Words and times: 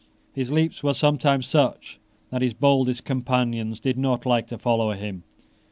His 0.33 0.49
leaps 0.51 0.81
were 0.81 0.95
sometimes 0.95 1.45
such 1.45 1.99
that 2.31 2.41
his 2.41 2.55
boldest 2.55 3.05
companions 3.05 3.79
did 3.79 3.99
not 3.99 4.25
like 4.25 4.47
to 4.47 4.57
follow 4.57 4.93
him. 4.93 5.21